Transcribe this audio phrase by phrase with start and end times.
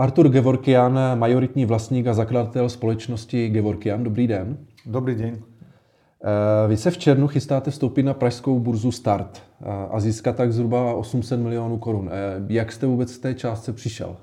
[0.00, 4.04] Artur Gevorkian, majoritní vlastník a zakladatel společnosti Gevorkian.
[4.04, 4.58] Dobrý den.
[4.86, 5.34] Dobrý den.
[5.34, 10.52] Eh, vy se v červnu chystáte vstoupit na pražskou burzu Start eh, a získat tak
[10.52, 12.10] zhruba 800 milionů korun.
[12.12, 14.16] Eh, jak jste vůbec z té částce přišel?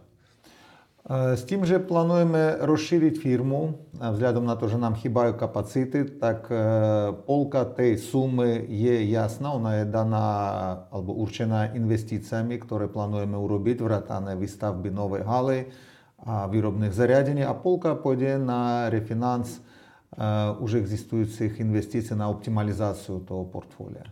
[1.09, 3.79] S tím, že plánujeme rozšířit firmu,
[4.11, 6.51] vzhledem na to, že nám chýbají kapacity, tak
[7.11, 10.27] polka té sumy je jasná, ona je daná
[10.91, 15.65] alebo určená investicemi, které plánujeme urobit, vratané výstavby nové haly
[16.19, 19.59] a výrobných zariadení a polka půjde na refinanc
[20.59, 24.03] už existujících investic na optimalizaci toho portfolia.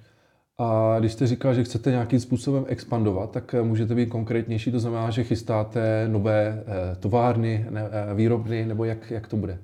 [0.57, 5.09] A když jste říkal, že chcete nějakým způsobem expandovat, tak můžete být konkrétnější, to znamená,
[5.09, 6.63] že chystáte nové
[6.99, 7.65] továrny,
[8.13, 9.57] výrobny, nebo jak, jak to bude?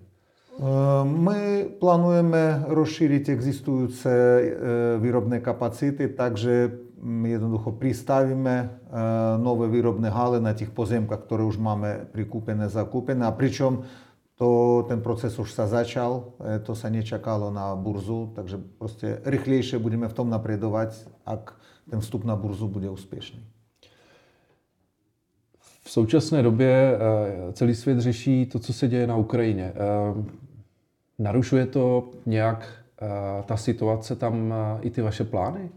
[1.04, 4.10] My plánujeme rozšířit existující
[5.00, 6.72] výrobné kapacity, takže
[7.24, 8.70] jednoducho pristavíme
[9.38, 13.26] nové výrobné haly na těch pozemkách, které už máme prikupené, zakupené.
[13.26, 13.82] A pričom
[14.42, 16.34] to ten proces už sa začal,
[16.66, 21.54] to sa nečakalo na burzu, takže prostě rychlejšie budeme v tom napredovať, ak
[21.90, 23.46] ten vstup na burzu bude úspěšný.
[25.84, 26.98] V současné době
[27.54, 29.74] celý svět řeší to, co se děje na Ukrajině.
[31.20, 32.66] Narušuje to nějak
[33.46, 35.70] ta situace tam i ty vaše plány?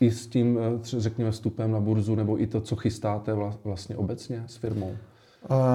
[0.00, 4.56] I s tím, řekněme, vstupem na burzu, nebo i to, co chystáte vlastně obecně s
[4.56, 4.96] firmou?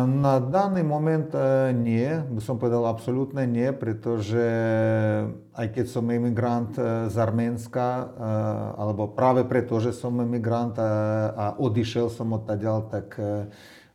[0.08, 1.36] На даний момент
[1.76, 4.40] ні, би som povedal absolútne nie, pretože
[5.52, 6.72] aj keď som imigrant
[7.12, 8.08] z Arménska,
[8.80, 13.20] alebo práve preto, že som imigrant a odišiel som odtaďal, tak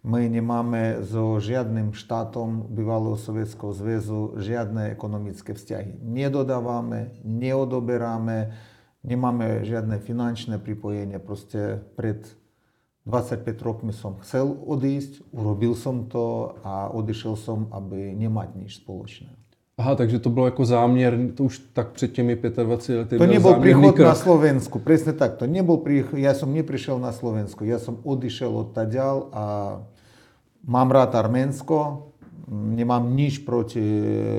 [0.05, 6.05] my nemáme so žiadnym štátom bývalého Sovietskeho zväzu žiadne ekonomické vzťahy.
[6.05, 8.53] Nedodávame, neodoberáme,
[9.01, 11.17] nemáme žiadne finančné pripojenie.
[11.17, 12.29] Proste pred
[13.08, 19.32] 25 rokmi som chcel odísť, urobil som to a odišel som, aby nemať nič spoločné.
[19.78, 23.54] Aha, takže to bylo jako záměr, to už tak před těmi 25 lety To nebyl
[23.60, 24.06] příchod krok.
[24.06, 28.56] na Slovensku, přesně tak, to nebyl príchod, já jsem nepřišel na Slovensku, já jsem odišel
[28.56, 29.42] od taďal a
[30.66, 32.08] mám rád Arménsko,
[32.50, 33.80] nemám nič proti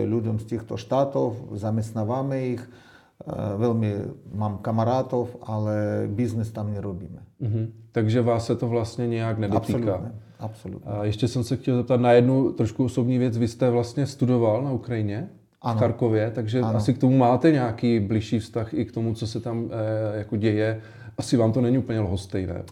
[0.06, 2.62] ľuďom z těchto štátov, zamestnáváme ich,
[3.58, 3.96] velmi
[4.34, 7.20] mám kamarátov, ale biznes tam nerobíme.
[7.42, 7.68] Mm-hmm.
[7.92, 9.78] Takže vás se to vlastně nějak nedotýká.
[9.78, 10.12] Absolutně.
[10.40, 10.92] Absolutně.
[10.92, 13.38] A ještě jsem se chtěl zeptat na jednu trošku osobní věc.
[13.38, 15.30] Vy jste vlastně studoval na Ukrajině,
[15.62, 15.78] ano.
[15.78, 16.78] v Charkově, takže ano.
[16.78, 19.70] asi k tomu máte nějaký blížší vztah i k tomu, co se tam
[20.14, 20.82] e, jako děje.
[21.18, 22.64] Asi vám to není úplně lhostejné.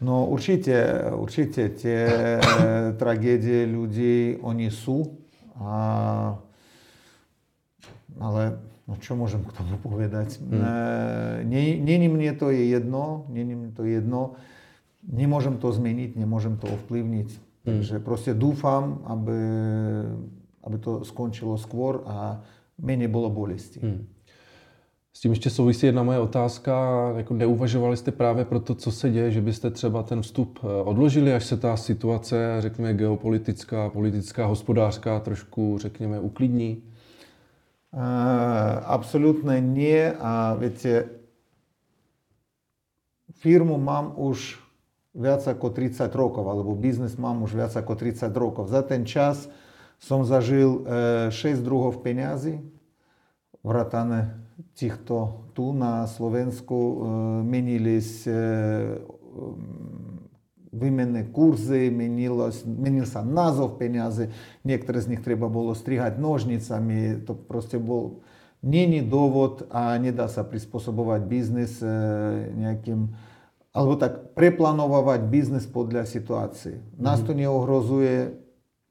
[0.00, 2.08] No určitě, určitě tě
[2.96, 5.04] tragédie lidí, oni jsou.
[5.56, 6.38] A,
[8.20, 8.58] ale
[8.88, 10.40] no čo môžem k tomu povedať?
[10.42, 11.44] Hmm.
[11.48, 14.36] Není mne to je jedno, není mne to jedno.
[15.02, 17.28] Nemôžem to zmeniť, nemôžem to ovplyvniť.
[17.32, 17.78] Hmm.
[17.78, 19.40] Takže proste dúfam, aby,
[20.66, 22.42] aby to skončilo skôr a
[22.78, 23.80] méně bylo bolesti.
[23.80, 24.06] Hmm.
[25.14, 27.12] S tím ještě souvisí jedna moje otázka.
[27.16, 30.82] Jako neuvažovali jste právě pro to, co se děje, že byste třeba ten vstup eh,
[30.82, 36.82] odložili, až se ta situace, řekněme, geopolitická, politická, hospodářská trošku, řekněme, uklidní?
[37.91, 40.13] Абсолютно не.
[40.19, 41.09] А viete,
[43.39, 44.59] firmu mám už
[45.17, 48.69] viac ako 30 rokov, alebo biznes mám už viac ako 30 rokov.
[48.69, 49.49] Za ten čas
[49.97, 50.85] som zažil
[51.33, 52.61] 6 druhov peňazí,
[53.65, 54.37] vratané
[54.77, 57.01] týchto tu na Slovensku,
[57.41, 58.29] menilись
[60.71, 64.31] výmenné kurzy, menilось, menился назов пенязи,
[64.63, 68.23] некоторые из них треба было стригать ножницами, то просто был
[68.61, 73.15] не не довод, а не да се приспособовать бизнес nejakým,
[73.73, 76.81] alebo tak preplanovať biznes podľa situácie.
[76.97, 78.33] Nás to neohrozuje,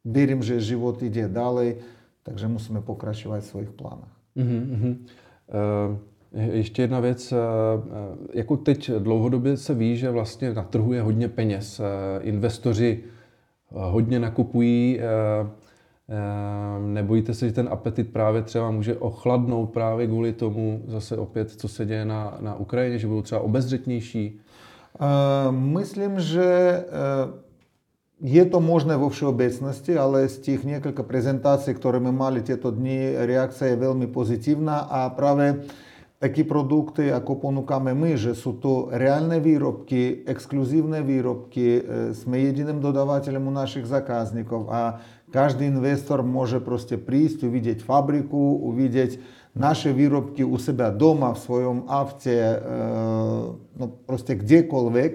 [0.05, 1.83] verím, že život ide ďalej,
[2.25, 4.15] takže musíme pokračovať v svojich plánach.
[4.37, 4.95] Mm-hmm.
[5.51, 5.99] Uh...
[6.34, 11.02] Ještě jedna věc, eh, eh, jako teď dlouhodobě se ví, že vlastně na trhu je
[11.02, 11.80] hodně peněz.
[11.80, 11.84] Eh,
[12.22, 13.04] investoři
[13.74, 15.00] hodně nakupují,
[16.86, 21.68] nebojíte se, že ten apetit právě třeba může ochladnout právě kvůli tomu zase opět, co
[21.68, 24.40] se děje na, na Ukrajině, že budou třeba obezřetnější?
[25.52, 26.84] Myslím, že
[28.22, 33.14] je to možné vo všeobecnosti, ale z těch několika prezentací, které my mali tyto dny,
[33.18, 35.64] reakce je velmi pozitivná a právě
[36.21, 41.85] такі продукти, ako понукаме ми, že sú to реальные výrobky, эксклюзивные výrobky,
[42.17, 49.21] sme jediným dodavateľom u našich zákazníkov a každý investor môže proste prísť, uvidieť fabriku, uvidieť
[49.53, 52.37] naše výrobky u seba doma, v svojom avte,
[53.77, 55.15] no proste kdekoľvek.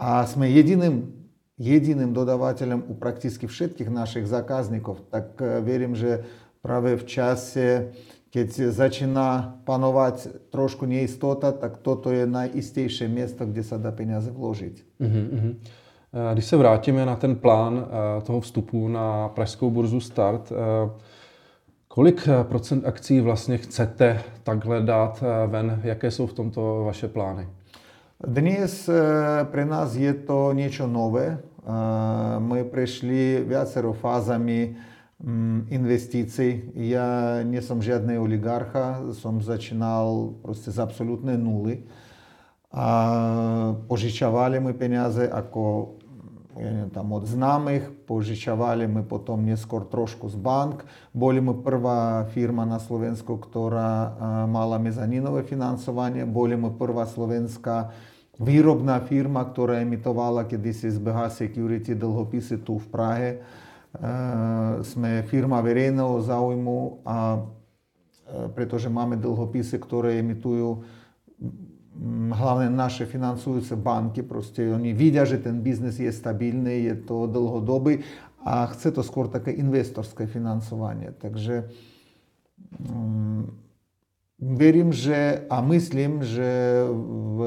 [0.00, 1.20] A sme jediným
[1.60, 6.24] jediným dodavateľom u prakticky všetkých našich zákazníkov, tak verím, že
[6.64, 7.92] práve v čase,
[8.35, 14.75] keď začína panovať trošku neistota, tak toto je najistejšie miesto, kde sa dá peniaze vložiť.
[14.99, 15.51] Mm-hmm.
[16.11, 17.87] Když se vrátíme na ten plán
[18.27, 20.51] toho vstupu na Pražskou burzu Start,
[21.87, 25.79] kolik procent akcí vlastně chcete takhle dát ven?
[25.83, 27.47] Jaké jsou v tomto vaše plány?
[28.27, 28.89] Dnes
[29.51, 31.39] pre nás je to niečo nové.
[32.39, 34.75] My prešli viacero fázami
[35.73, 36.69] investícií.
[36.77, 41.81] Ja nie som žiadny oligarcha, som začínal proste z absolútnej nuly.
[42.69, 42.87] A
[43.89, 45.95] požičavali my peniaze ako
[46.55, 50.87] ja neviem, tam od známych, požičavali my potom neskôr trošku z bank.
[51.11, 54.15] Boli my prvá firma na Slovensku, ktorá
[54.47, 56.23] mala mezaninové financovanie.
[56.23, 57.91] Boli my prvá slovenská
[58.39, 63.29] výrobná firma, ktorá emitovala kedysi z BH Security dlhopisy tu v Prahe.
[64.83, 67.45] Sme firma verejného záujmu a
[68.57, 70.81] pretože máme dlhopisy, ktoré emitujú
[72.35, 78.03] hlavne naše financujúce banky, proste oni vidia, že ten biznes je stabilný, je to dlhodobý
[78.43, 81.15] a chce to skôr také investorské financovanie.
[81.15, 81.71] Takže
[82.83, 83.47] um,
[84.37, 87.39] verím, že a myslím, že v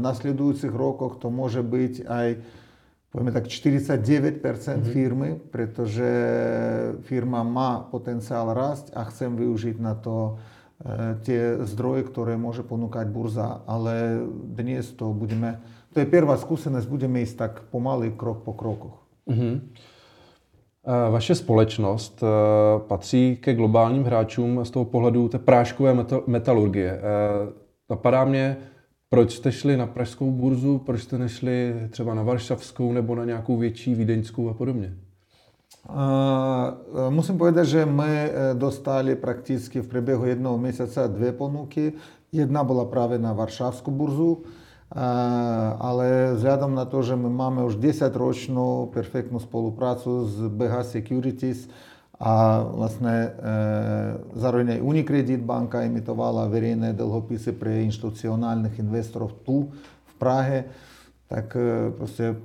[0.00, 2.26] nasledujúcich rokoch to môže byť aj
[3.10, 4.82] povieme tak 49% mm-hmm.
[4.94, 6.10] firmy, pretože
[7.02, 10.38] firma má potenciál rásť a chcem využiť na to
[11.26, 13.60] tie zdroje, ktoré môže ponúkať burza.
[13.68, 15.60] Ale dnes to budeme,
[15.92, 18.96] to je prvá skúsenosť, budeme ísť tak pomaly, krok po krokoch.
[19.28, 19.54] Mm-hmm.
[21.10, 22.24] Vaše společnost
[22.88, 27.00] patří ke globálním hráčům z toho pohledu té práškové metalurgie.
[27.90, 28.56] Napadá mě,
[29.10, 33.56] proč jste šli na pražskou burzu, proč jste nešli třeba na varšavskou nebo na nějakou
[33.56, 34.94] větší vídeňskou a podobně?
[37.08, 41.92] Musím povedať, že my dostali prakticky v priebehu jedného mesiaca dve ponuky.
[42.32, 44.46] Jedna bola práve na Varšavskú burzu,
[45.80, 51.66] ale vzhľadom na to, že my máme už 10-ročnú perfektnú spoluprácu s BH Securities
[52.20, 53.32] a vlastne
[54.36, 59.72] zároveň aj Unicredit banka emitovala verejné dlhopisy pre inštitucionálnych investorov tu
[60.04, 60.68] v Prahe,
[61.32, 61.56] tak
[61.96, 62.36] proste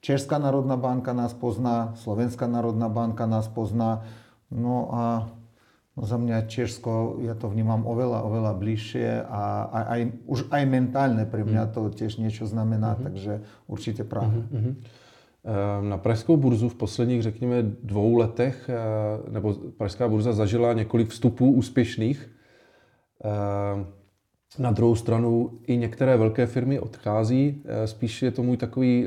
[0.00, 4.06] Česká národná banka nás pozná, Slovenská národná banka nás pozná.
[4.48, 5.28] No a
[5.98, 10.62] no za mňa Česko, ja to vnímam oveľa, oveľa bližšie a aj, aj, už aj
[10.70, 11.70] mentálne pre mňa mhm.
[11.74, 13.04] to tiež niečo znamená, mm-hmm.
[13.04, 13.32] takže
[13.66, 14.30] určitě Praha.
[14.30, 14.74] Mm-hmm.
[15.80, 21.52] Na Pražskou burzu v posledních, řekněme, dvou letech, eh, nebo Pražská burza zažila několik vstupů
[21.52, 22.30] úspěšných.
[23.24, 23.86] Eh,
[24.58, 27.62] na druhou stranu i některé velké firmy odchází.
[27.84, 29.06] Spíš je to můj takový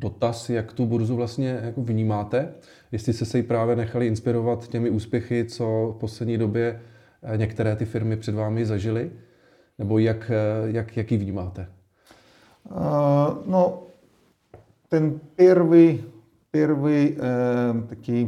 [0.00, 2.54] dotaz, jak tu burzu vlastně jako vnímáte,
[2.92, 6.80] jestli jste se jí právě nechali inspirovat těmi úspěchy, co v poslední době
[7.22, 9.10] eh, některé ty firmy před vámi zažily,
[9.78, 11.68] nebo jak, eh, jak, jak ji vnímáte?
[12.70, 12.76] Uh,
[13.46, 13.82] no,
[14.90, 16.04] ten первый,
[16.50, 18.24] первый э, е, такий.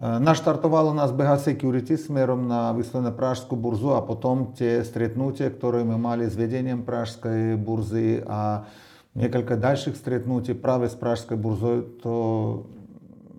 [0.00, 4.82] Е, Наш стартувало нас BH Security с миром на выставленную пражскую бурзу, а потом те
[4.84, 8.64] стритнутия, которые мы имели с введением пражской бурзы, а
[9.14, 12.66] несколько дальших стритнутий праве с пражской бурзой, то,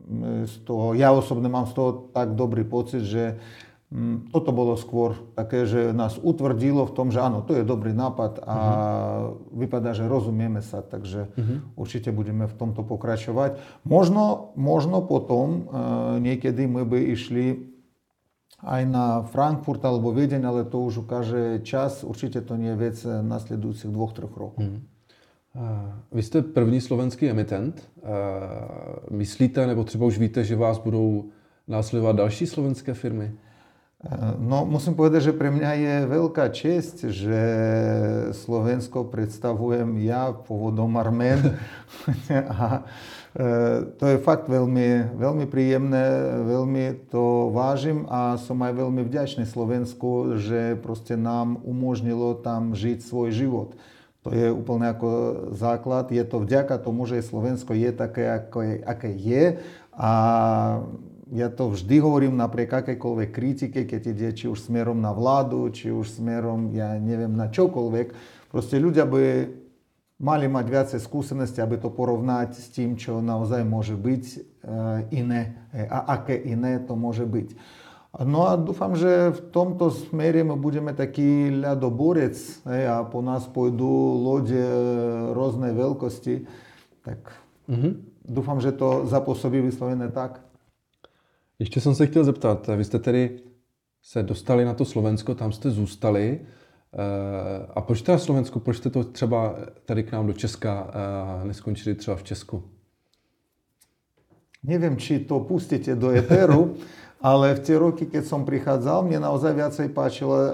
[0.07, 3.37] е, то я особенно мам с того так добрый поцит, что
[4.35, 8.43] toto bolo skôr také, že nás utvrdilo v tom, že áno, to je dobrý nápad
[8.43, 9.63] a uh-huh.
[9.63, 11.63] vypadá, že rozumieme sa, takže uh-huh.
[11.79, 13.55] určite budeme v tomto pokračovať.
[13.87, 17.63] Možno, možno potom uh, niekedy my by išli
[18.59, 22.03] aj na Frankfurt alebo Viedeň, ale to už ukáže čas.
[22.03, 24.67] Určite to nie je vec nasledujúcich dvoch, troch rokov.
[24.67, 24.83] Uh-huh.
[26.11, 27.89] Vy jste první slovenský emitent.
[29.11, 31.25] Myslíte, nebo třeba už víte, že vás budou
[31.67, 33.31] následovat další slovenské firmy?
[34.37, 37.41] No, musím povedať, že pre mňa je veľká čest, že
[38.45, 41.57] Slovensko predstavujem ja, pôvodom Armén.
[42.53, 42.85] A
[43.97, 46.05] to je fakt veľmi, veľmi príjemné,
[46.45, 52.97] veľmi to vážim a som aj veľmi vďačný Slovensku, že proste nám umožnilo tam žiť
[53.05, 53.69] svoj život.
[54.25, 55.09] To je úplne ako
[55.53, 56.09] základ.
[56.09, 59.61] Je to vďaka tomu, že Slovensko je také, je, aké je.
[59.93, 60.11] A
[61.31, 65.91] ja to vždy hovorím napriek akékoľvek kritike, keď ide či už smerom na vládu, či
[65.91, 68.07] už smerom, ja neviem, na čokoľvek.
[68.47, 69.47] Proste ľudia by
[70.17, 74.23] mali mať viacej skúsenosti, aby to porovnať s tým, čo naozaj môže byť
[75.13, 77.53] iné a aké iné to môže byť.
[78.17, 82.33] No a dúfam, že v tomto smere my budeme taký ľadoborec
[82.65, 83.85] a po nás pôjdu
[84.17, 84.63] lode
[85.37, 86.49] rôznej veľkosti.
[87.05, 87.19] Tak
[87.69, 87.93] mm-hmm.
[88.25, 90.41] doufám, že to zapůsobí vyslovené tak.
[91.59, 93.39] Ještě jsem se chtěl zeptat, vy jste tedy
[94.01, 96.39] se dostali na to Slovensko, tam jste zůstali.
[96.93, 100.91] Eh, a proč teda Slovensko, proč jste to třeba tady k nám do Česka
[101.41, 102.63] eh, neskončili třeba v Česku?
[104.67, 106.75] Neviem, či to pustíte do eteru,
[107.23, 110.49] ale v tie roky, keď som prichádzal, mne naozaj viacej páčil e,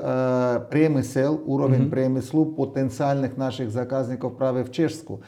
[0.70, 1.96] priemysel, úroveň mm-hmm.
[1.96, 5.20] priemyslu potenciálnych našich zákazníkov práve v Česku.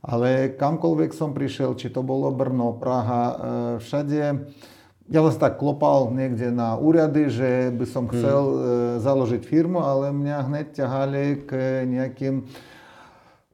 [0.00, 3.36] Ale kamkoľvek som prišiel, či to bolo Brno, Praha, e,
[3.82, 4.22] všade,
[5.10, 8.58] ja vlastne tak klopal niekde na úrady, že by som chcel mm.
[9.02, 11.50] založiť firmu, ale mňa hneď ťahali k
[11.90, 12.46] nejakým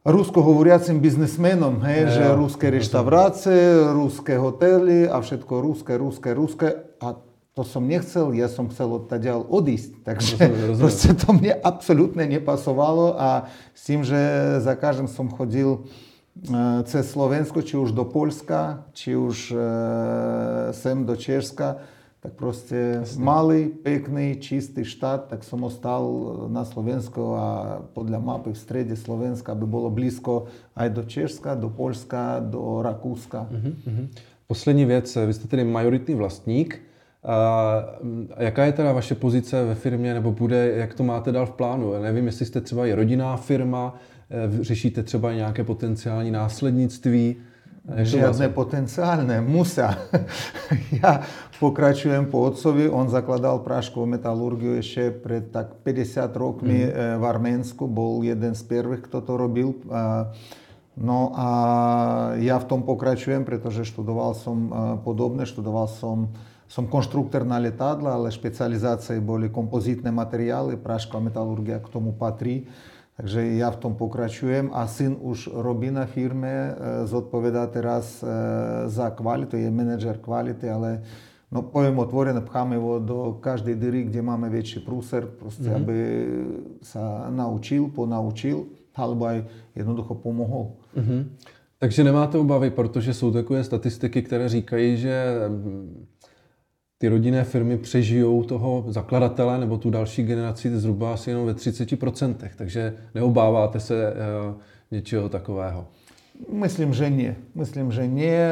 [0.07, 6.69] ruskohovoriacim biznesmenom, hej, ja, že ruské reštaurácie, ruské hotely a všetko ruské, ruské, ruské.
[7.03, 7.19] A
[7.57, 10.05] to som nechcel, ja som chcel odtiaľ odísť.
[10.05, 14.21] Takže rozumiem, proste to mne absolútne nepasovalo a s tým, že
[14.63, 15.89] za každým som chodil
[17.03, 19.59] Slovensko, či už do Polska, či už e,
[20.77, 21.81] sem do Česka,
[22.21, 23.23] tak proste Jasne.
[23.23, 26.03] malý, pekný, čistý štát, tak som ostal
[26.51, 27.49] na Slovensko a
[27.95, 33.47] podľa mapy v strede Slovenska, aby bolo blízko aj do Česka, do Polska, do Rakúska.
[33.47, 34.09] Uh-huh,
[34.47, 36.86] Poslední věc, vy jste tedy majoritní vlastník.
[37.27, 37.85] A
[38.39, 41.93] jaká je teda vaše pozice ve firmě, nebo bude, jak to máte dál v plánu?
[41.93, 43.95] Já nevím, jestli jste třeba i rodinná firma,
[44.31, 47.37] eh, řešíte třeba nějaké potenciální následnictví,
[47.87, 49.95] Žiadne potenciálne, musia.
[50.99, 51.23] ja
[51.63, 57.23] pokračujem po otcovi, on zakladal práškovú metalurgiu ešte pred tak 50 rokmi mm.
[57.23, 59.79] v Arménsku, bol jeden z prvých, kto to robil.
[60.99, 61.49] No a
[62.43, 64.59] ja v tom pokračujem, pretože študoval som
[65.07, 66.35] podobné, študoval som
[66.67, 72.67] som konštruktor na letadla, ale špecializácie boli kompozitné materiály, prášková metalurgia k tomu patrí.
[73.17, 76.77] Takže ja v tom pokračujem a syn už robí na firme,
[77.09, 78.21] zodpovedá teraz
[78.93, 81.01] za kvalitu, je manažer kvality, ale
[81.49, 85.81] no poviem otvorené, pcháme ho do každej dyry, kde máme väčší prúser, proste, mm-hmm.
[85.81, 85.99] aby
[86.85, 90.77] sa naučil, ponaučil, alebo aj jednoducho pomohol.
[90.93, 91.21] Mm-hmm.
[91.79, 95.17] Takže nemáte obavy, protože jsou takové statistiky, které říkají, že
[96.99, 102.35] ty rodinné firmy přežijou toho zakladatele nebo tu další generaci zhruba asi jenom ve 30%,
[102.57, 104.55] takže neobáváte se uh,
[104.91, 105.87] něčeho takového?
[106.53, 107.33] Myslím, že nie.
[107.55, 108.45] Myslím, že nie.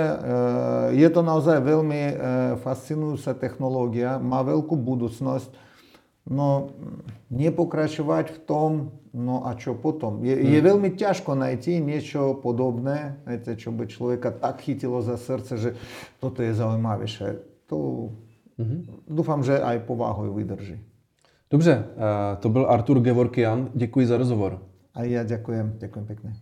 [0.88, 2.16] Je to naozaj veľmi
[2.64, 5.52] fascinujúca technológia, má veľkú budúcnosť,
[6.32, 6.72] no
[7.28, 8.70] nepokračovať v tom,
[9.12, 10.24] no a čo potom?
[10.24, 10.48] Je, hmm.
[10.48, 15.70] je veľmi ťažko najти niečo podobné, viete, čo by človeka tak chytilo za srdce, že
[16.24, 17.36] toto je zaujímavejšie.
[17.68, 18.08] To
[18.58, 18.86] Mm-hmm.
[19.08, 20.80] Doufám, že aj pováhou vydrží.
[21.50, 23.70] Dobře, eh, to byl Artur Gevorkian.
[23.74, 24.62] Děkuji za rozhovor.
[24.94, 26.34] A já děkuji, děkuji pěkně.